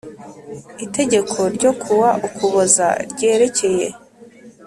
[0.85, 3.87] Itegeko ryo ku wa Ukuboza ryerekeye